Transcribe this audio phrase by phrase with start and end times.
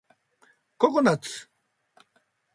[0.79, 1.47] ココナッツ